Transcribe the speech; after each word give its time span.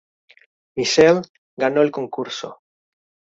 Michelle 0.77 1.21
ganó 1.55 1.83
el 1.83 1.91
concurso. 1.91 2.63